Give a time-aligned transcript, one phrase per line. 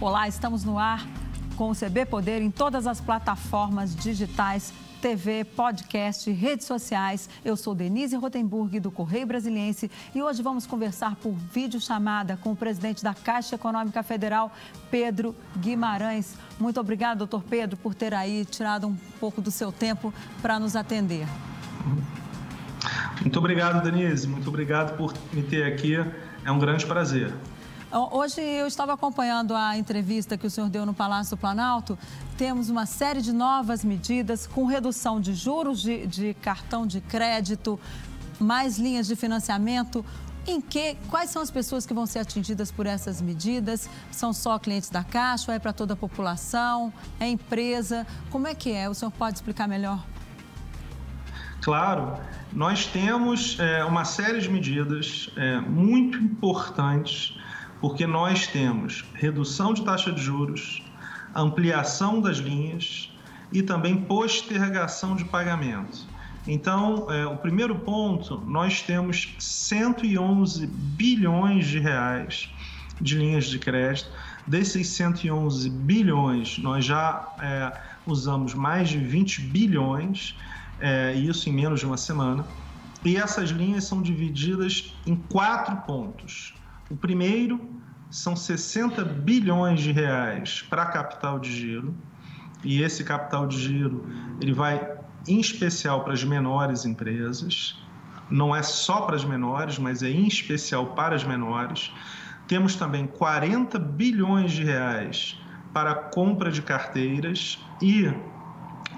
[0.00, 1.04] Olá, estamos no ar
[1.56, 4.72] com o CB Poder em todas as plataformas digitais
[5.02, 7.28] TV, podcast, redes sociais.
[7.44, 12.56] Eu sou Denise Rotenburg, do Correio Brasiliense, e hoje vamos conversar por videochamada com o
[12.56, 14.52] presidente da Caixa Econômica Federal,
[14.88, 16.36] Pedro Guimarães.
[16.60, 20.76] Muito obrigado, doutor Pedro, por ter aí tirado um pouco do seu tempo para nos
[20.76, 21.26] atender.
[23.20, 24.28] Muito obrigado, Denise.
[24.28, 25.96] Muito obrigado por me ter aqui.
[26.44, 27.34] É um grande prazer.
[27.90, 31.98] Hoje eu estava acompanhando a entrevista que o senhor deu no Palácio do Planalto.
[32.36, 37.80] Temos uma série de novas medidas com redução de juros de, de cartão de crédito,
[38.38, 40.04] mais linhas de financiamento.
[40.46, 43.88] Em que, quais são as pessoas que vão ser atingidas por essas medidas?
[44.10, 46.92] São só clientes da Caixa é para toda a população?
[47.18, 48.06] É empresa?
[48.28, 48.86] Como é que é?
[48.90, 50.04] O senhor pode explicar melhor?
[51.62, 52.18] Claro,
[52.52, 57.37] nós temos é, uma série de medidas é, muito importantes
[57.80, 60.82] porque nós temos redução de taxa de juros,
[61.34, 63.10] ampliação das linhas
[63.52, 66.06] e também postergação de pagamento.
[66.46, 72.50] Então, é, o primeiro ponto, nós temos 111 bilhões de reais
[73.00, 74.10] de linhas de crédito.
[74.46, 77.72] Desses 111 bilhões, nós já é,
[78.06, 80.34] usamos mais de 20 bilhões,
[80.80, 82.44] é, isso em menos de uma semana.
[83.04, 86.54] E essas linhas são divididas em quatro pontos.
[86.90, 87.60] O primeiro
[88.10, 91.94] são 60 bilhões de reais para capital de giro,
[92.64, 94.06] e esse capital de giro
[94.40, 97.78] ele vai em especial para as menores empresas,
[98.30, 101.92] não é só para as menores, mas é em especial para as menores.
[102.46, 105.38] Temos também 40 bilhões de reais
[105.72, 108.10] para compra de carteiras e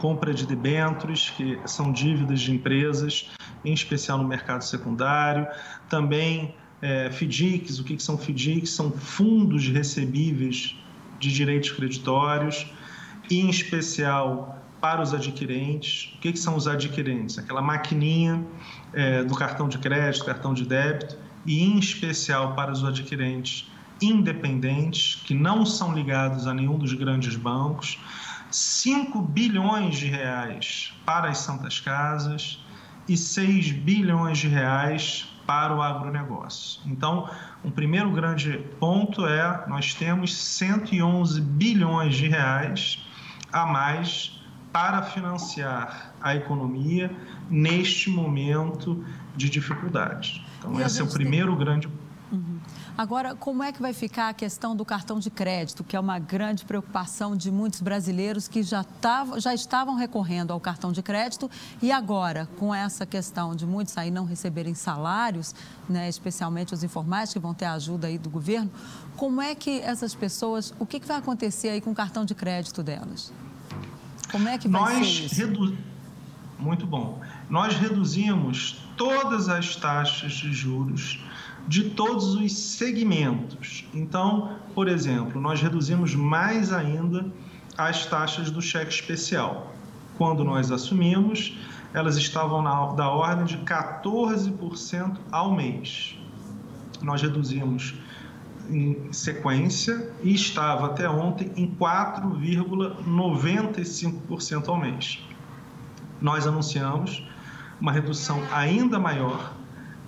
[0.00, 3.30] compra de debêntures, que são dívidas de empresas,
[3.64, 5.46] em especial no mercado secundário.
[5.88, 8.70] Também é, FDICs, o que, que são FDICs?
[8.70, 10.76] São fundos recebíveis
[11.18, 12.66] de direitos creditórios,
[13.30, 16.12] e em especial para os adquirentes.
[16.16, 17.38] O que, que são os adquirentes?
[17.38, 18.44] Aquela maquininha
[18.92, 21.16] é, do cartão de crédito, cartão de débito,
[21.46, 27.36] e em especial para os adquirentes independentes, que não são ligados a nenhum dos grandes
[27.36, 27.98] bancos.
[28.50, 32.58] 5 bilhões de reais para as santas casas
[33.08, 36.80] e 6 bilhões de reais para o agronegócio.
[36.86, 37.28] Então,
[37.64, 43.04] um primeiro grande ponto é nós temos 111 bilhões de reais
[43.52, 44.40] a mais
[44.72, 47.10] para financiar a economia
[47.50, 49.04] neste momento
[49.36, 50.46] de dificuldade.
[50.60, 51.64] Então, esse é o primeiro tem...
[51.64, 52.60] grande ponto.
[53.00, 56.18] Agora, como é que vai ficar a questão do cartão de crédito, que é uma
[56.18, 61.50] grande preocupação de muitos brasileiros que já, tavam, já estavam recorrendo ao cartão de crédito
[61.80, 65.54] e agora, com essa questão de muitos aí não receberem salários,
[65.88, 68.70] né, especialmente os informais que vão ter a ajuda aí do governo,
[69.16, 72.34] como é que essas pessoas, o que, que vai acontecer aí com o cartão de
[72.34, 73.32] crédito delas?
[74.30, 75.34] Como é que vai Nós ser isso?
[75.36, 75.74] Redu...
[76.58, 77.18] Muito bom.
[77.48, 81.18] Nós reduzimos todas as taxas de juros
[81.66, 83.86] de todos os segmentos.
[83.94, 87.26] Então, por exemplo, nós reduzimos mais ainda
[87.76, 89.72] as taxas do cheque especial.
[90.18, 91.56] Quando nós assumimos,
[91.94, 96.18] elas estavam na, da ordem de 14% ao mês.
[97.02, 97.94] Nós reduzimos
[98.68, 105.18] em sequência e estava até ontem em 4,95% ao mês.
[106.20, 107.26] Nós anunciamos
[107.80, 109.54] uma redução ainda maior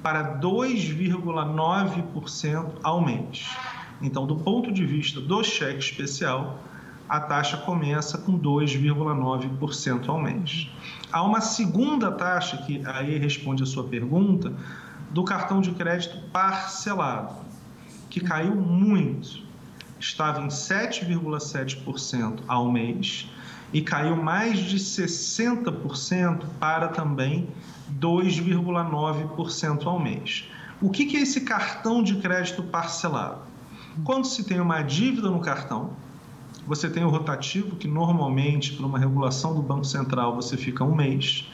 [0.02, 3.48] para 2,9% ao mês.
[4.00, 6.58] Então, do ponto de vista do cheque especial,
[7.08, 10.68] a taxa começa com 2,9% ao mês.
[11.12, 14.52] Há uma segunda taxa, que aí responde a sua pergunta,
[15.10, 17.36] do cartão de crédito parcelado,
[18.08, 19.42] que caiu muito.
[20.00, 23.28] Estava em 7,7% ao mês
[23.72, 27.46] e caiu mais de 60% para também
[28.00, 30.48] 2,9% ao mês.
[30.80, 33.42] O que é esse cartão de crédito parcelado?
[34.04, 35.90] Quando se tem uma dívida no cartão,
[36.66, 40.94] você tem o rotativo, que normalmente, por uma regulação do Banco Central, você fica um
[40.94, 41.48] mês,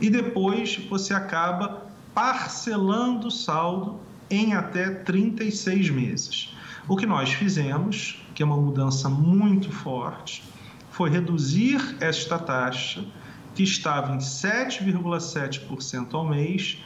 [0.00, 4.00] e depois você acaba parcelando o saldo
[4.30, 6.54] em até 36 meses.
[6.88, 10.42] O que nós fizemos, que é uma mudança muito forte,
[10.90, 13.04] foi reduzir esta taxa
[13.54, 16.78] que estava em 7,7% ao mês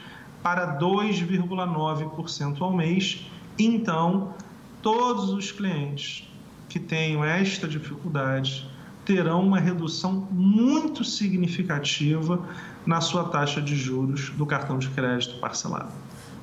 [0.42, 3.26] para 2,9% ao mês.
[3.58, 4.34] Então,
[4.82, 6.28] todos os clientes
[6.68, 8.68] que tenham esta dificuldade
[9.04, 12.44] terão uma redução muito significativa
[12.84, 15.92] na sua taxa de juros do cartão de crédito parcelado.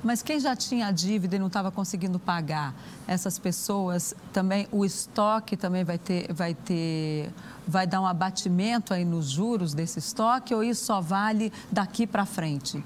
[0.03, 2.75] Mas quem já tinha dívida e não estava conseguindo pagar,
[3.07, 7.31] essas pessoas também, o estoque também vai ter, vai ter,
[7.67, 12.25] vai dar um abatimento aí nos juros desse estoque ou isso só vale daqui para
[12.25, 12.83] frente?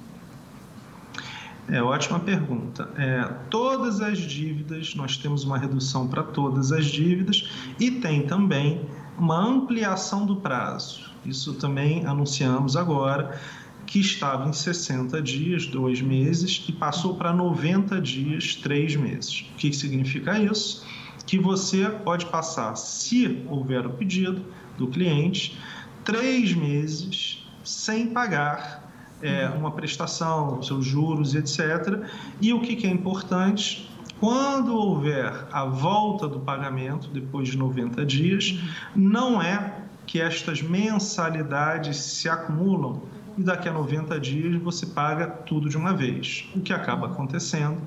[1.69, 2.89] É ótima pergunta.
[2.95, 8.81] É, todas as dívidas, nós temos uma redução para todas as dívidas e tem também
[9.17, 11.11] uma ampliação do prazo.
[11.25, 13.37] Isso também anunciamos agora,
[13.85, 19.45] que estava em 60 dias, dois meses, e passou para 90 dias, três meses.
[19.53, 20.85] O que significa isso?
[21.25, 24.45] Que você pode passar, se houver o pedido
[24.77, 25.57] do cliente,
[26.03, 28.87] três meses sem pagar
[29.21, 32.05] é, uma prestação, seus juros, etc.
[32.39, 33.89] E o que, que é importante?
[34.19, 38.59] Quando houver a volta do pagamento, depois de 90 dias,
[38.95, 43.03] não é que estas mensalidades se acumulam
[43.37, 46.49] e daqui a 90 dias você paga tudo de uma vez.
[46.55, 47.77] O que acaba acontecendo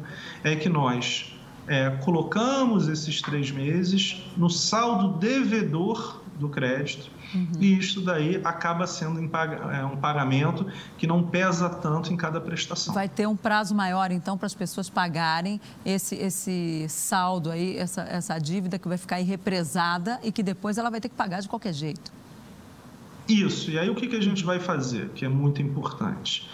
[0.44, 1.34] é que nós
[1.66, 7.46] é, colocamos esses três meses no saldo devedor do crédito Uhum.
[7.60, 10.66] E isso daí acaba sendo é, um pagamento
[10.98, 12.92] que não pesa tanto em cada prestação.
[12.92, 18.02] Vai ter um prazo maior, então, para as pessoas pagarem esse, esse saldo aí, essa,
[18.02, 21.48] essa dívida que vai ficar irrepresada e que depois ela vai ter que pagar de
[21.48, 22.12] qualquer jeito.
[23.28, 23.70] Isso.
[23.70, 26.50] E aí o que, que a gente vai fazer, que é muito importante?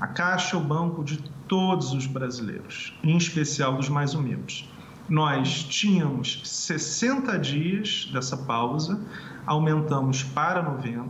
[0.00, 4.68] A Caixa é o banco de todos os brasileiros, em especial dos mais humildes.
[5.08, 9.00] Nós tínhamos 60 dias dessa pausa
[9.46, 11.08] aumentamos para 90,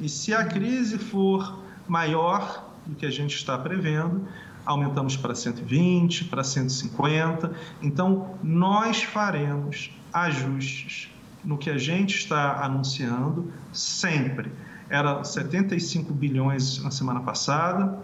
[0.00, 1.58] e se a crise for
[1.88, 4.26] maior do que a gente está prevendo,
[4.64, 7.52] aumentamos para 120, para 150.
[7.80, 11.10] Então, nós faremos ajustes
[11.44, 14.52] no que a gente está anunciando sempre.
[14.88, 17.98] Era 75 bilhões na semana passada,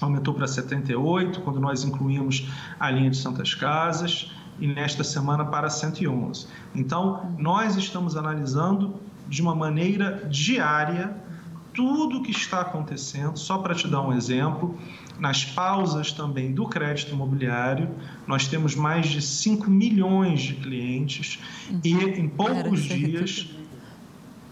[0.00, 2.48] aumentou para 78 quando nós incluímos
[2.78, 6.46] a linha de Santas Casas e nesta semana para 111.
[6.74, 8.96] Então, nós estamos analisando
[9.28, 11.14] de uma maneira diária
[11.74, 13.38] tudo o que está acontecendo.
[13.38, 14.76] Só para te dar um exemplo,
[15.18, 17.88] nas pausas também do crédito imobiliário,
[18.26, 21.38] nós temos mais de 5 milhões de clientes
[21.84, 23.48] e em poucos dias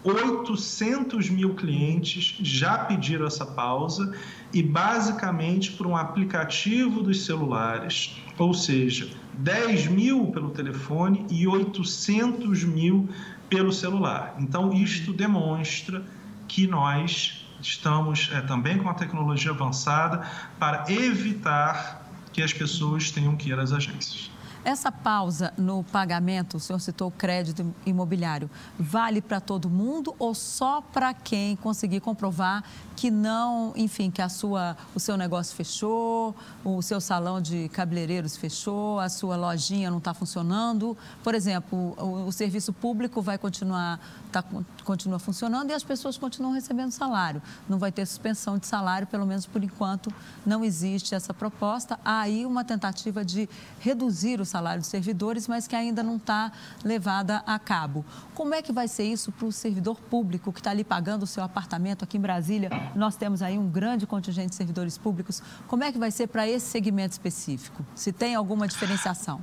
[0.03, 4.13] 800 mil clientes já pediram essa pausa
[4.53, 12.63] e basicamente por um aplicativo dos celulares, ou seja, 10 mil pelo telefone e 800
[12.63, 13.09] mil
[13.49, 14.35] pelo celular.
[14.39, 16.03] Então, isto demonstra
[16.47, 20.25] que nós estamos é, também com a tecnologia avançada
[20.59, 24.29] para evitar que as pessoas tenham que ir às agências.
[24.67, 30.81] Essa pausa no pagamento, o senhor citou crédito imobiliário, vale para todo mundo ou só
[30.81, 36.35] para quem conseguir comprovar que não, enfim, que a sua, o seu negócio fechou,
[36.65, 40.97] o seu salão de cabeleireiros fechou, a sua lojinha não está funcionando?
[41.23, 43.99] Por exemplo, o, o, serviço público vai continuar,
[44.31, 44.43] tá,
[44.83, 47.41] continua funcionando e as pessoas continuam recebendo salário.
[47.69, 50.11] Não vai ter suspensão de salário, pelo menos por enquanto
[50.43, 51.99] não existe essa proposta.
[52.03, 53.47] Há aí uma tentativa de
[53.79, 56.51] reduzir o salário dos servidores, mas que ainda não está
[56.83, 58.05] levada a cabo.
[58.33, 61.27] Como é que vai ser isso para o servidor público que está ali pagando o
[61.27, 62.69] seu apartamento aqui em Brasília?
[62.95, 65.41] Nós temos aí um grande contingente de servidores públicos.
[65.67, 67.85] Como é que vai ser para esse segmento específico?
[67.95, 69.41] Se tem alguma diferenciação?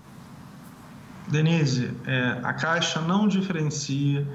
[1.28, 4.26] Denise, é, a Caixa não diferencia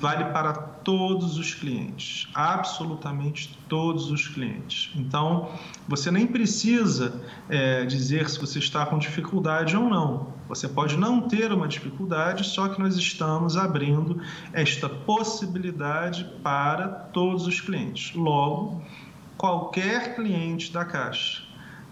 [0.00, 4.90] vale para todos os clientes, absolutamente todos os clientes.
[4.96, 5.50] Então,
[5.86, 10.28] você nem precisa é, dizer se você está com dificuldade ou não.
[10.48, 14.20] Você pode não ter uma dificuldade, só que nós estamos abrindo
[14.52, 18.14] esta possibilidade para todos os clientes.
[18.14, 18.82] Logo,
[19.36, 21.42] qualquer cliente da Caixa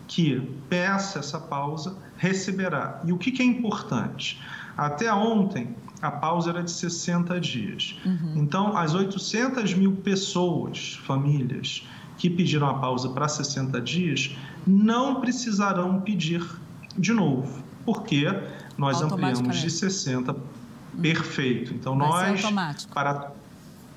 [0.08, 3.00] que peça essa pausa receberá.
[3.04, 4.40] E o que é importante?
[4.76, 7.98] Até ontem, a pausa era de 60 dias.
[8.04, 8.34] Uhum.
[8.36, 11.86] Então, as 800 mil pessoas, famílias,
[12.16, 14.36] que pediram a pausa para 60 dias,
[14.66, 16.44] não precisarão pedir
[16.96, 18.26] de novo, porque
[18.76, 20.36] nós ampliamos de 60
[21.00, 21.74] perfeito.
[21.74, 23.32] Então, Vai nós para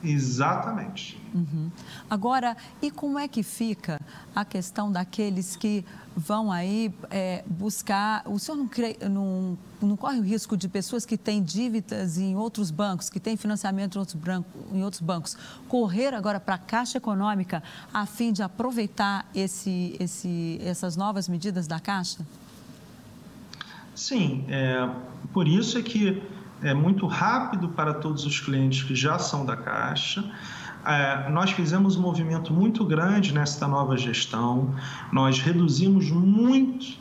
[0.03, 1.21] Exatamente.
[1.33, 1.69] Uhum.
[2.09, 3.99] Agora, e como é que fica
[4.35, 8.23] a questão daqueles que vão aí é, buscar.
[8.25, 8.69] O senhor não,
[9.09, 13.37] não, não, corre o risco de pessoas que têm dívidas em outros bancos, que têm
[13.37, 15.37] financiamento em outros, branco, em outros bancos,
[15.67, 17.63] correr agora para a Caixa Econômica
[17.93, 22.25] a fim de aproveitar esse, esse, essas novas medidas da Caixa?
[23.95, 24.89] Sim, é,
[25.31, 26.21] por isso é que
[26.61, 30.23] é muito rápido para todos os clientes que já são da Caixa
[31.31, 34.73] nós fizemos um movimento muito grande nesta nova gestão,
[35.11, 36.97] nós reduzimos muito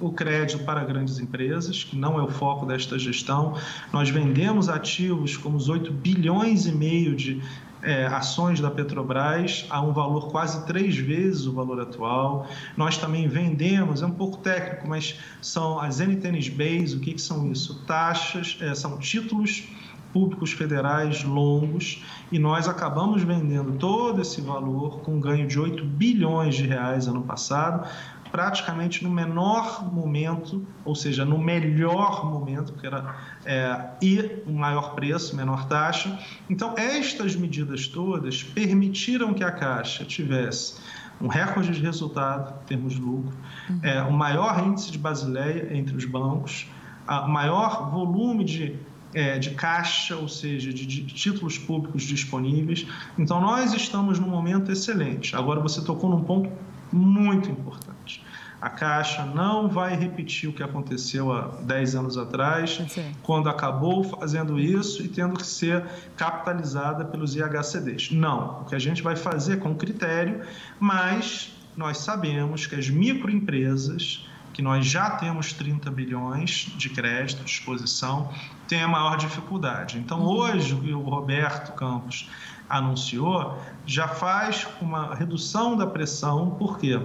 [0.00, 3.54] o crédito para grandes empresas, que não é o foco desta gestão.
[3.92, 7.40] Nós vendemos ativos como os 8 bilhões e meio de
[7.82, 12.48] é, ações da Petrobras a um valor quase três vezes o valor atual.
[12.76, 17.20] Nós também vendemos, é um pouco técnico, mas são as NTNs Base, o que, que
[17.20, 17.82] são isso?
[17.86, 19.64] Taxas, é, são títulos
[20.12, 25.84] públicos federais longos e nós acabamos vendendo todo esse valor com um ganho de 8
[25.84, 27.88] bilhões de reais ano passado,
[28.30, 33.14] praticamente no menor momento, ou seja, no melhor momento, que era
[33.44, 36.18] é, e um maior preço, menor taxa.
[36.48, 40.80] Então, estas medidas todas permitiram que a Caixa tivesse
[41.20, 43.36] um recorde de resultado em termos de lucro,
[43.68, 43.80] uhum.
[43.82, 46.66] é, o maior índice de Basileia entre os bancos,
[47.06, 48.76] o maior volume de
[49.14, 52.86] é, de caixa, ou seja, de, de, títulos públicos disponíveis.
[53.18, 55.36] Então, nós estamos num momento excelente.
[55.36, 56.50] Agora, você tocou num ponto
[56.92, 58.22] muito importante.
[58.60, 63.10] A Caixa não vai repetir o que aconteceu há 10 anos atrás, Sim.
[63.20, 65.84] quando acabou fazendo isso e tendo que ser
[66.16, 68.12] capitalizada pelos IHCDs.
[68.12, 68.60] Não.
[68.60, 70.42] O que a gente vai fazer é com critério,
[70.78, 77.44] mas nós sabemos que as microempresas que nós já temos 30 bilhões de crédito à
[77.44, 78.30] disposição,
[78.68, 79.98] tem a maior dificuldade.
[79.98, 80.26] Então, uhum.
[80.26, 82.28] hoje, o que o Roberto Campos
[82.68, 87.00] anunciou já faz uma redução da pressão, por quê?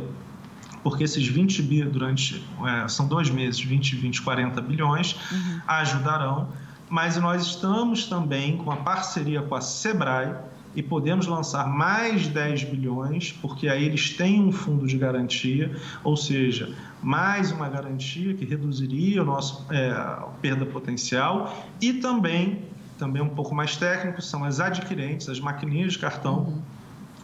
[0.84, 5.62] Porque esses 20 bi durante, é, são dois meses, 20, 20, 40 bilhões, uhum.
[5.68, 6.50] ajudarão,
[6.90, 10.34] mas nós estamos também com a parceria com a Sebrae,
[10.78, 16.16] e podemos lançar mais 10 bilhões, porque aí eles têm um fundo de garantia, ou
[16.16, 19.92] seja, mais uma garantia que reduziria o nosso é,
[20.40, 22.62] perda potencial e também,
[22.96, 26.42] também um pouco mais técnico, são as adquirentes, as maquininhas de cartão.
[26.42, 26.62] Uhum.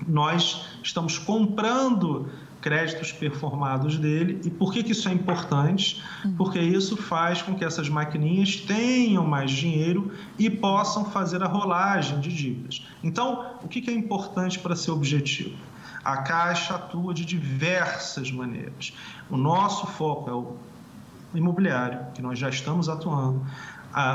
[0.08, 2.30] Nós estamos comprando
[2.64, 4.40] créditos performados dele.
[4.46, 6.02] E por que, que isso é importante?
[6.24, 6.36] Uhum.
[6.38, 12.22] Porque isso faz com que essas maquininhas tenham mais dinheiro e possam fazer a rolagem
[12.22, 12.88] de dívidas.
[13.04, 15.58] Então, o que, que é importante para ser objetivo?
[16.06, 18.94] A Caixa atua de diversas maneiras.
[19.30, 20.56] O nosso foco é o
[21.38, 23.46] imobiliário, que nós já estamos atuando,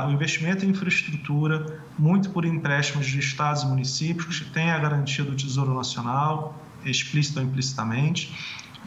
[0.07, 5.23] o investimento em infraestrutura, muito por empréstimos de estados e municípios, que tem a garantia
[5.23, 8.33] do Tesouro Nacional, explícita ou implicitamente,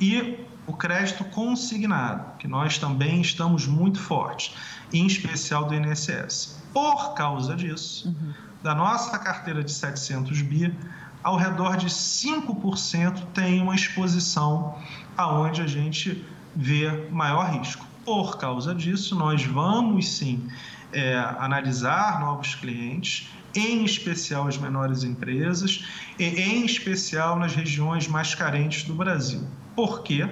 [0.00, 4.54] e o crédito consignado, que nós também estamos muito fortes,
[4.92, 6.62] em especial do INSS.
[6.72, 8.32] Por causa disso, uhum.
[8.62, 10.74] da nossa carteira de 700 bi,
[11.22, 14.76] ao redor de 5% tem uma exposição
[15.16, 17.86] aonde a gente vê maior risco.
[18.04, 20.48] Por causa disso, nós vamos sim
[20.92, 25.84] é, analisar novos clientes em especial as menores empresas
[26.18, 29.46] e em especial nas regiões mais carentes do Brasil.
[29.74, 30.28] Por quê?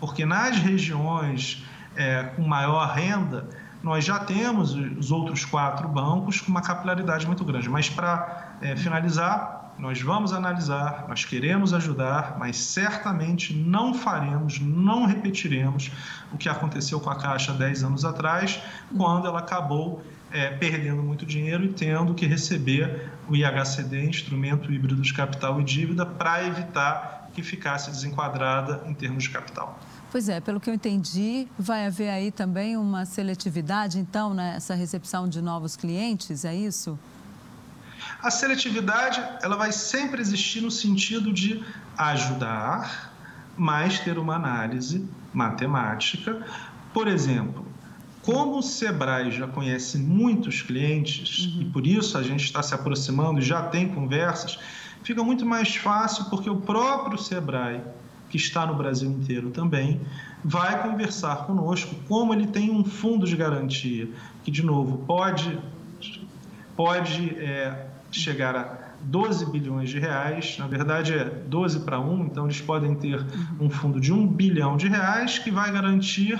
[0.00, 1.64] Porque nas regiões
[1.96, 3.48] é, com maior renda,
[3.82, 7.68] nós já temos os outros quatro bancos com uma capilaridade muito grande.
[7.68, 15.04] Mas para é, finalizar, nós vamos analisar, nós queremos ajudar, mas certamente não faremos, não
[15.04, 15.90] repetiremos
[16.32, 18.60] o que aconteceu com a Caixa 10 anos atrás,
[18.96, 20.02] quando ela acabou
[20.34, 25.64] é, perdendo muito dinheiro e tendo que receber o IHCD, Instrumento Híbrido de Capital e
[25.64, 29.78] Dívida, para evitar que ficasse desenquadrada em termos de capital.
[30.10, 35.28] Pois é, pelo que eu entendi, vai haver aí também uma seletividade, então, nessa recepção
[35.28, 36.98] de novos clientes, é isso?
[38.20, 41.64] A seletividade, ela vai sempre existir no sentido de
[41.96, 43.12] ajudar,
[43.56, 46.44] mas ter uma análise matemática.
[46.92, 47.63] Por exemplo,
[48.24, 51.62] como o Sebrae já conhece muitos clientes uhum.
[51.62, 54.58] e por isso a gente está se aproximando e já tem conversas,
[55.02, 57.82] fica muito mais fácil porque o próprio Sebrae,
[58.30, 60.00] que está no Brasil inteiro também,
[60.42, 64.08] vai conversar conosco como ele tem um fundo de garantia
[64.42, 65.58] que, de novo, pode,
[66.74, 72.46] pode é, chegar a 12 bilhões de reais, na verdade é 12 para 1, então
[72.46, 73.66] eles podem ter uhum.
[73.66, 76.38] um fundo de 1 bilhão de reais que vai garantir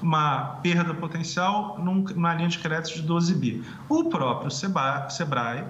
[0.00, 3.64] uma perda potencial numa linha de crédito de 12 bi.
[3.88, 5.64] O próprio Sebrae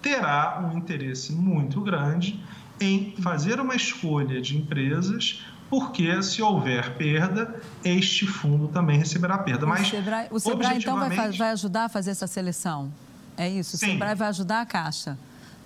[0.00, 2.42] terá um interesse muito grande
[2.80, 9.64] em fazer uma escolha de empresas porque se houver perda, este fundo também receberá perda.
[9.64, 12.92] Mas, o Sebrae, o Sebrae então vai, vai, ajudar a fazer essa seleção?
[13.38, 13.76] É isso?
[13.76, 13.92] O Sim.
[13.92, 15.16] Sebrae vai ajudar a Caixa?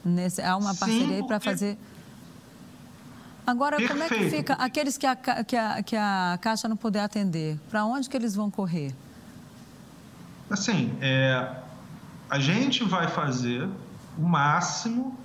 [0.04, 1.76] Nesse, há uma parceria para fazer
[3.46, 3.92] Agora, Perfeito.
[3.92, 7.58] como é que fica aqueles que a, que a, que a Caixa não puder atender?
[7.70, 8.92] Para onde que eles vão correr?
[10.50, 11.48] Assim, é,
[12.28, 13.68] a gente vai fazer
[14.18, 15.16] o máximo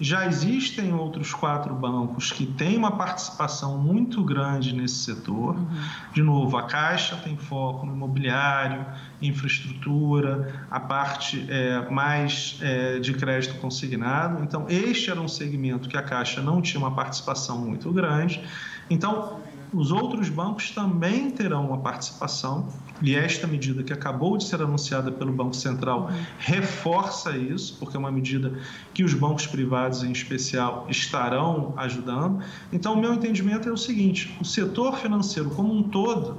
[0.00, 5.56] já existem outros quatro bancos que têm uma participação muito grande nesse setor.
[5.56, 5.66] Uhum.
[6.12, 8.86] De novo, a Caixa tem foco no imobiliário,
[9.20, 14.42] infraestrutura, a parte é, mais é, de crédito consignado.
[14.42, 18.42] Então, este era um segmento que a Caixa não tinha uma participação muito grande.
[18.88, 19.40] Então,
[19.72, 22.68] os outros bancos também terão uma participação,
[23.02, 28.00] e esta medida que acabou de ser anunciada pelo Banco Central reforça isso, porque é
[28.00, 28.52] uma medida
[28.92, 32.42] que os bancos privados, em especial, estarão ajudando.
[32.72, 36.38] Então, o meu entendimento é o seguinte: o setor financeiro como um todo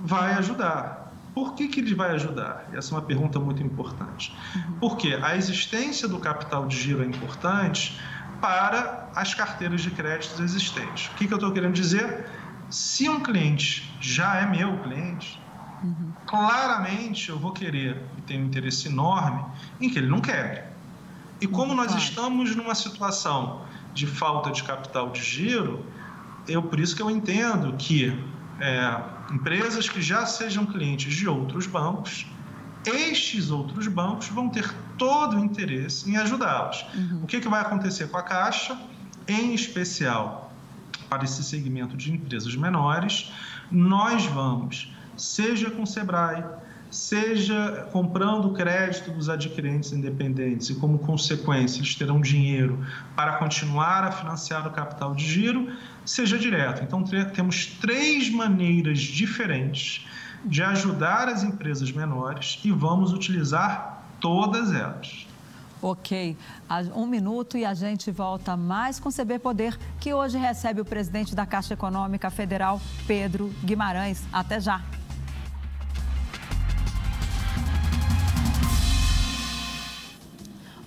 [0.00, 1.12] vai ajudar.
[1.34, 2.68] Por que, que ele vai ajudar?
[2.72, 4.32] Essa é uma pergunta muito importante.
[4.78, 7.98] Porque a existência do capital de giro é importante
[8.40, 11.06] para as carteiras de créditos existentes.
[11.08, 12.26] O que, que eu estou querendo dizer?
[12.74, 15.40] Se um cliente já é meu cliente,
[15.80, 16.12] uhum.
[16.26, 19.44] claramente eu vou querer e tenho um interesse enorme
[19.80, 20.60] em que ele não quebre.
[21.40, 23.64] E como nós estamos numa situação
[23.94, 25.86] de falta de capital de giro,
[26.48, 28.20] eu por isso que eu entendo que
[28.58, 29.00] é,
[29.32, 32.26] empresas que já sejam clientes de outros bancos,
[32.84, 36.84] estes outros bancos vão ter todo o interesse em ajudá-los.
[36.92, 37.20] Uhum.
[37.22, 38.76] O que, que vai acontecer com a Caixa,
[39.28, 40.43] em especial
[41.08, 43.32] para esse segmento de empresas menores,
[43.70, 46.44] nós vamos, seja com o Sebrae,
[46.90, 52.84] seja comprando crédito dos adquirentes independentes e, como consequência, eles terão dinheiro
[53.16, 55.72] para continuar a financiar o capital de giro,
[56.04, 56.84] seja direto.
[56.84, 57.02] Então,
[57.34, 60.06] temos três maneiras diferentes
[60.44, 65.23] de ajudar as empresas menores e vamos utilizar todas elas.
[65.84, 66.34] Ok.
[66.94, 71.34] Um minuto e a gente volta mais com CB Poder, que hoje recebe o presidente
[71.34, 74.22] da Caixa Econômica Federal, Pedro Guimarães.
[74.32, 74.80] Até já.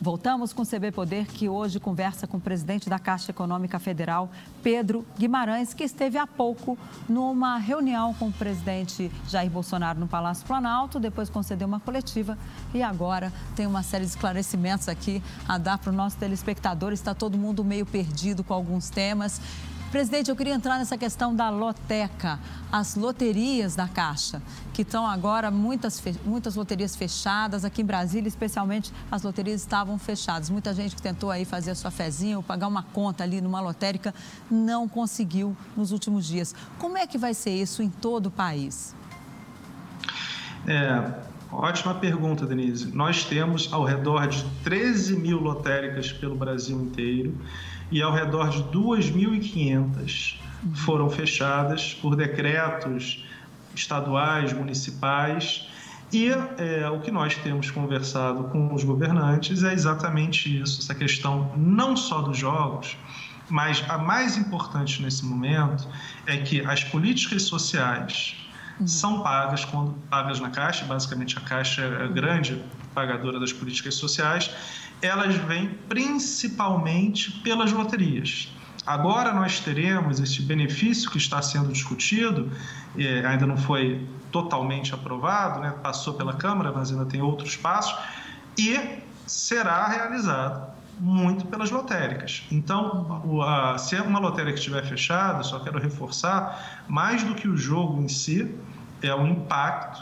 [0.07, 4.31] Voltamos com o CB Poder, que hoje conversa com o presidente da Caixa Econômica Federal,
[4.63, 6.77] Pedro Guimarães, que esteve há pouco
[7.09, 12.37] numa reunião com o presidente Jair Bolsonaro no Palácio Planalto, depois concedeu uma coletiva
[12.73, 16.93] e agora tem uma série de esclarecimentos aqui a dar para o nosso telespectador.
[16.93, 19.41] Está todo mundo meio perdido com alguns temas.
[19.91, 22.37] Presidente, eu queria entrar nessa questão da loteca,
[22.69, 24.41] as loterias da Caixa,
[24.73, 27.63] que estão agora muitas, muitas loterias fechadas.
[27.63, 30.49] Aqui em Brasília, especialmente, as loterias estavam fechadas.
[30.49, 33.61] Muita gente que tentou aí fazer a sua fezinha ou pagar uma conta ali numa
[33.61, 34.13] lotérica
[34.51, 36.53] não conseguiu nos últimos dias.
[36.77, 38.93] Como é que vai ser isso em todo o país?
[40.67, 41.13] É,
[41.49, 42.93] ótima pergunta, Denise.
[42.93, 47.33] Nós temos ao redor de 13 mil lotéricas pelo Brasil inteiro
[47.91, 50.35] e ao redor de 2.500
[50.73, 53.23] foram fechadas por decretos
[53.75, 55.67] estaduais, municipais.
[56.11, 61.51] E é, o que nós temos conversado com os governantes é exatamente isso, essa questão
[61.57, 62.97] não só dos jogos,
[63.49, 65.87] mas a mais importante nesse momento
[66.25, 68.35] é que as políticas sociais
[68.79, 68.87] uhum.
[68.87, 72.61] são pagas quando pagas na Caixa, basicamente a Caixa é a grande
[72.93, 74.49] pagadora das políticas sociais,
[75.01, 78.51] elas vêm principalmente pelas loterias.
[78.85, 82.49] Agora nós teremos esse benefício que está sendo discutido,
[83.29, 85.73] ainda não foi totalmente aprovado, né?
[85.83, 87.97] passou pela Câmara, mas ainda tem outros passos,
[88.57, 92.43] e será realizado muito pelas lotéricas.
[92.49, 93.21] Então,
[93.77, 98.55] se uma lotérica estiver fechada, só quero reforçar, mais do que o jogo em si,
[99.01, 100.01] é o impacto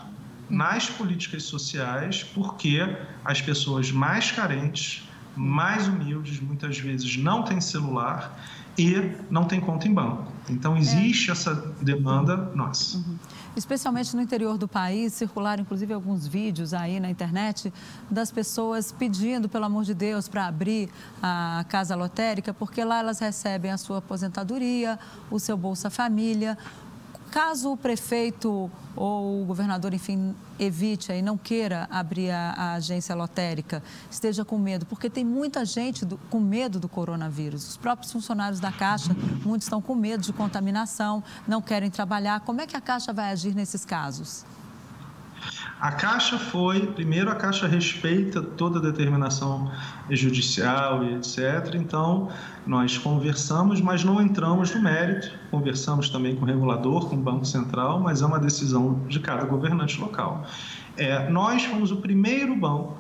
[0.50, 2.80] nas políticas sociais, porque
[3.24, 8.38] as pessoas mais carentes, mais humildes, muitas vezes não têm celular
[8.78, 10.32] e não têm conta em banco.
[10.50, 11.32] Então, existe é.
[11.32, 12.98] essa demanda nossa.
[12.98, 13.18] Uhum.
[13.56, 17.74] Especialmente no interior do país, circularam inclusive alguns vídeos aí na internet
[18.12, 20.90] das pessoas pedindo, pelo amor de Deus, para abrir
[21.24, 25.00] a casa lotérica, porque lá elas recebem a sua aposentadoria,
[25.32, 26.58] o seu Bolsa Família,
[27.36, 33.14] Caso o prefeito ou o governador, enfim, evite e não queira abrir a, a, agência
[33.14, 37.68] lotérica, esteja com medo, porque tem muita gente do, com medo do coronavírus.
[37.68, 42.40] Os próprios funcionários da Caixa, muitos estão com medo de contaminação, não querem trabalhar.
[42.40, 44.46] Como é que a Caixa vai agir nesses casos?
[45.80, 49.72] A Caixa foi, primeiro, a Caixa respeita toda a determinação
[50.10, 51.76] judicial e etc.
[51.76, 52.30] Então,
[52.66, 55.32] nós conversamos, mas não entramos no mérito.
[55.52, 59.46] Conversamos também com o regulador, com o Banco Central, mas é uma decisão de cada
[59.46, 60.46] governante local.
[60.98, 62.98] É, nós fomos o primeiro banco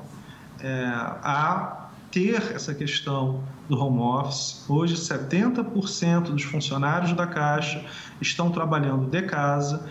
[0.59, 4.63] é, a ter essa questão do home office.
[4.69, 7.83] Hoje, 70% dos funcionários da Caixa
[8.21, 9.85] estão trabalhando de casa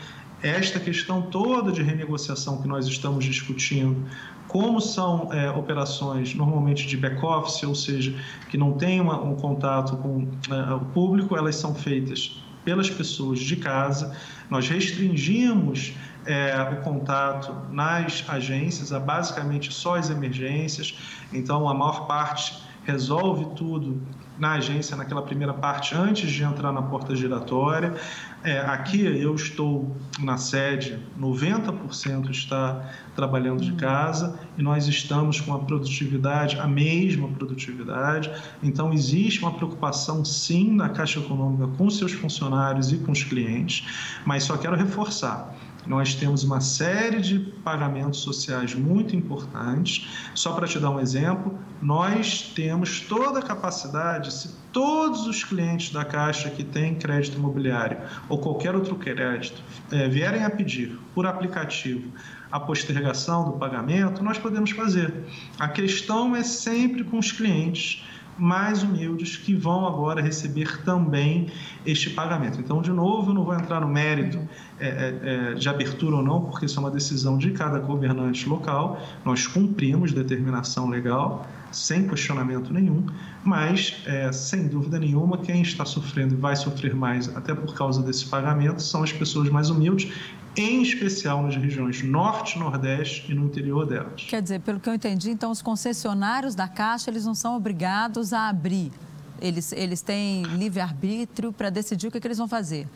[0.45, 4.07] esta questão toda de renegociação que nós estamos discutindo,
[4.47, 8.15] como são é, operações normalmente de back-office, ou seja,
[8.51, 13.39] que não tem uma, um contato com é, o público, elas são feitas pelas pessoas
[13.41, 14.15] de casa.
[14.51, 15.95] Nós restringimos
[16.27, 20.95] é, o contato nas agências a basicamente só as emergências,
[21.33, 24.01] então a maior parte resolve tudo
[24.38, 27.94] na agência, naquela primeira parte, antes de entrar na porta giratória.
[28.42, 35.55] É, aqui eu estou na sede, 90% está trabalhando de casa e nós estamos com
[35.55, 38.31] a produtividade, a mesma produtividade.
[38.62, 43.87] Então, existe uma preocupação, sim, na Caixa Econômica com seus funcionários e com os clientes,
[44.27, 45.55] mas só quero reforçar
[45.87, 50.09] nós temos uma série de pagamentos sociais muito importantes.
[50.35, 55.92] Só para te dar um exemplo, nós temos toda a capacidade, se todos os clientes
[55.92, 61.27] da Caixa que têm crédito imobiliário ou qualquer outro crédito é, vierem a pedir por
[61.27, 62.11] aplicativo
[62.51, 65.12] a postergação do pagamento, nós podemos fazer.
[65.59, 68.05] A questão é sempre com os clientes
[68.38, 71.49] mais humildes que vão agora receber também
[71.87, 72.61] este pagamento.
[72.61, 74.38] Então, de novo, eu não vou entrar no mérito
[74.81, 78.49] é, é, é, de abertura ou não, porque isso é uma decisão de cada governante
[78.49, 79.01] local.
[79.25, 83.07] Nós cumprimos determinação legal, sem questionamento nenhum,
[83.44, 88.03] mas, é, sem dúvida nenhuma, quem está sofrendo e vai sofrer mais, até por causa
[88.03, 90.12] desse pagamento, são as pessoas mais humildes
[90.57, 94.25] em especial nas regiões norte, nordeste e no interior delas.
[94.29, 98.33] Quer dizer, pelo que eu entendi, então os concessionários da Caixa eles não são obrigados
[98.33, 98.93] a abrir.
[99.40, 102.87] Eles, eles têm livre-arbítrio para decidir o que, é que eles vão fazer.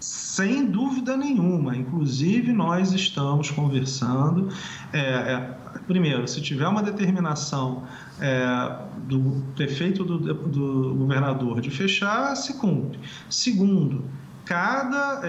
[0.00, 1.76] Sem dúvida nenhuma.
[1.76, 4.48] Inclusive, nós estamos conversando.
[4.92, 5.56] É, é,
[5.86, 7.84] primeiro, se tiver uma determinação
[8.20, 12.98] é, do prefeito do, do governador de fechar, se cumpre.
[13.30, 14.04] Segundo,
[14.46, 15.28] cada é,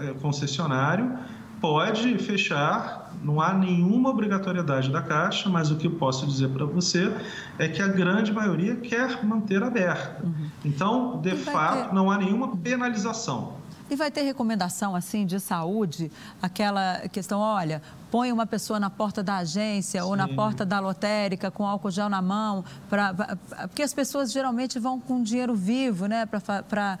[0.00, 1.16] é, concessionário
[1.60, 6.66] pode fechar, não há nenhuma obrigatoriedade da Caixa, mas o que eu posso dizer para
[6.66, 7.12] você
[7.58, 10.24] é que a grande maioria quer manter aberta.
[10.24, 10.50] Uhum.
[10.64, 11.94] Então, de fato, ter...
[11.94, 13.56] não há nenhuma penalização.
[13.90, 19.22] E vai ter recomendação assim de saúde, aquela questão, olha, põe uma pessoa na porta
[19.22, 20.06] da agência Sim.
[20.06, 24.30] ou na porta da lotérica com álcool gel na mão, pra, pra, porque as pessoas
[24.30, 26.98] geralmente vão com dinheiro vivo, né, para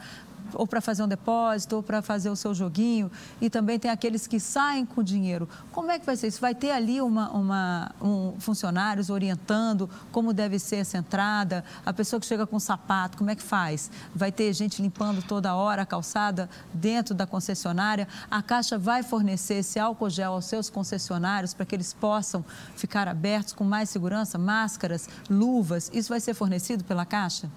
[0.54, 4.26] ou para fazer um depósito, ou para fazer o seu joguinho, e também tem aqueles
[4.26, 5.48] que saem com dinheiro.
[5.72, 6.40] Como é que vai ser isso?
[6.40, 11.64] Vai ter ali uma, uma, um, funcionários orientando como deve ser essa entrada?
[11.84, 13.90] A pessoa que chega com sapato, como é que faz?
[14.14, 18.08] Vai ter gente limpando toda hora a calçada dentro da concessionária?
[18.30, 22.44] A Caixa vai fornecer esse álcool gel aos seus concessionários para que eles possam
[22.76, 24.38] ficar abertos com mais segurança?
[24.38, 27.50] Máscaras, luvas, isso vai ser fornecido pela Caixa?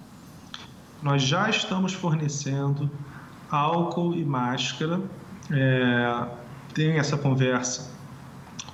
[1.02, 2.90] Nós já estamos fornecendo
[3.50, 5.00] álcool e máscara.
[5.50, 6.26] É,
[6.72, 7.90] tem essa conversa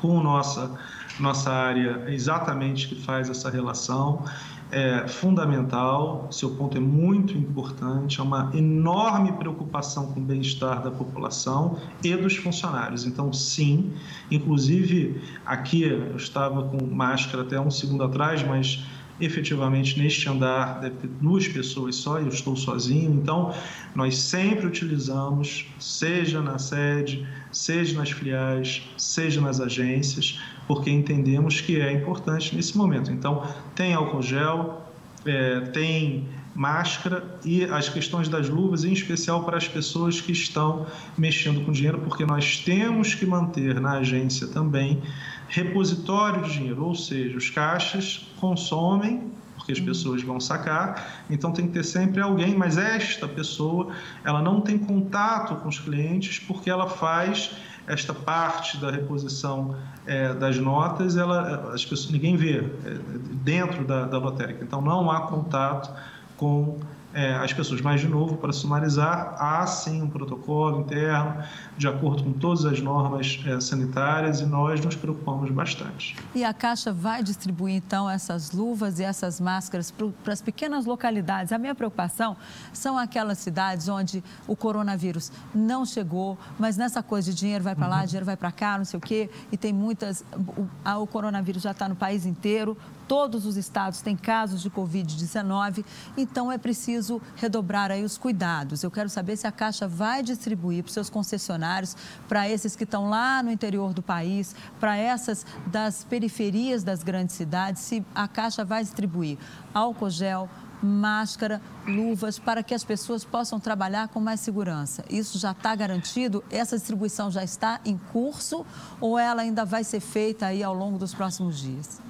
[0.00, 0.78] com nossa,
[1.18, 4.24] nossa área exatamente que faz essa relação.
[4.70, 10.90] É fundamental, seu ponto é muito importante, é uma enorme preocupação com o bem-estar da
[10.90, 13.06] população e dos funcionários.
[13.06, 13.94] Então, sim,
[14.30, 18.84] inclusive aqui eu estava com máscara até um segundo atrás, mas
[19.20, 23.52] efetivamente neste andar deve ter duas pessoas só, eu estou sozinho, então
[23.94, 31.80] nós sempre utilizamos, seja na sede, seja nas filiais, seja nas agências, porque entendemos que
[31.80, 33.10] é importante nesse momento.
[33.10, 33.42] Então,
[33.74, 34.84] tem álcool gel,
[35.24, 40.86] é, tem máscara e as questões das luvas, em especial para as pessoas que estão
[41.16, 45.00] mexendo com dinheiro, porque nós temos que manter na agência também
[45.48, 51.66] repositório de dinheiro, ou seja, os caixas consomem porque as pessoas vão sacar, então tem
[51.66, 53.88] que ter sempre alguém, mas esta pessoa,
[54.24, 57.56] ela não tem contato com os clientes porque ela faz
[57.86, 59.74] esta parte da reposição
[60.06, 62.98] é, das notas, ela, as pessoas, ninguém vê é,
[63.42, 65.92] dentro da, da lotérica, então não há contato
[66.36, 66.78] com
[67.14, 67.80] é, as pessoas.
[67.80, 71.42] Mas, de novo, para sumarizar, há sim um protocolo interno,
[71.76, 76.16] de acordo com todas as normas é, sanitárias, e nós nos preocupamos bastante.
[76.34, 79.92] E a Caixa vai distribuir, então, essas luvas e essas máscaras
[80.22, 81.52] para as pequenas localidades.
[81.52, 82.36] A minha preocupação
[82.72, 87.86] são aquelas cidades onde o coronavírus não chegou, mas nessa coisa de dinheiro vai para
[87.86, 88.06] lá, uhum.
[88.06, 90.24] dinheiro vai para cá, não sei o quê, e tem muitas.
[90.56, 92.76] O, o coronavírus já está no país inteiro,
[93.08, 95.84] todos os estados têm casos de Covid-19,
[96.16, 98.84] então é preciso redobrar aí os cuidados.
[98.84, 101.96] Eu quero saber se a Caixa vai distribuir para os seus concessionários,
[102.28, 107.34] para esses que estão lá no interior do país, para essas das periferias das grandes
[107.34, 109.38] cidades, se a Caixa vai distribuir
[109.72, 110.48] álcool gel,
[110.82, 115.04] máscara, luvas, para que as pessoas possam trabalhar com mais segurança.
[115.10, 116.44] Isso já está garantido?
[116.50, 118.64] Essa distribuição já está em curso
[119.00, 122.07] ou ela ainda vai ser feita aí ao longo dos próximos dias?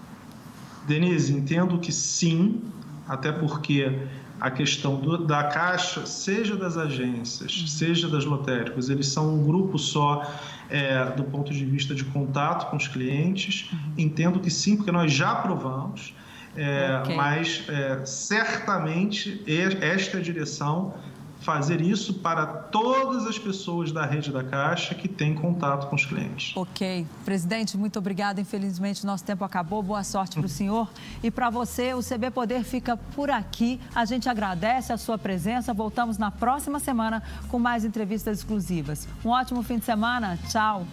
[0.89, 2.63] Denise, entendo que sim,
[3.07, 3.99] até porque
[4.41, 7.67] a questão do, da caixa, seja das agências, uhum.
[7.67, 10.23] seja das lotéricas, eles são um grupo só
[10.71, 13.71] é, do ponto de vista de contato com os clientes.
[13.73, 13.79] Uhum.
[13.99, 16.15] Entendo que sim, porque nós já provamos.
[16.57, 17.15] É, okay.
[17.15, 20.95] Mas é, certamente esta é a direção
[21.41, 26.05] fazer isso para todas as pessoas da rede da Caixa que têm contato com os
[26.05, 26.57] clientes.
[26.57, 27.07] Ok.
[27.25, 28.41] Presidente, muito obrigada.
[28.41, 29.83] Infelizmente, nosso tempo acabou.
[29.83, 30.89] Boa sorte para o senhor.
[31.23, 33.81] E para você, o CB Poder fica por aqui.
[33.95, 35.73] A gente agradece a sua presença.
[35.73, 39.09] Voltamos na próxima semana com mais entrevistas exclusivas.
[39.25, 40.39] Um ótimo fim de semana.
[40.49, 40.87] Tchau.